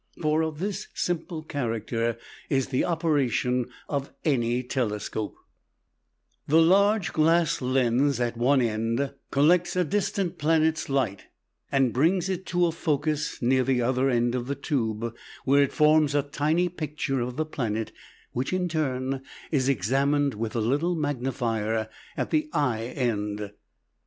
[0.19, 2.17] For of this simple character
[2.49, 5.35] is the operation of any telescope:
[6.47, 11.27] the large glass lens at one end collects a distant planet's light,
[11.71, 15.71] and brings it to a focus near the other end of the tube, where it
[15.71, 17.91] forms a tiny picture of the planet,
[18.31, 19.21] which, in turn,
[19.51, 21.87] is examined with the little magnifier
[22.17, 23.51] at the eye end.